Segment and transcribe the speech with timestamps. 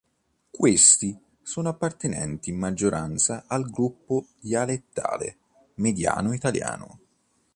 [0.49, 5.37] Questi sono appartenenti in maggioranza al gruppo dialettale
[5.75, 6.97] mediano italiano.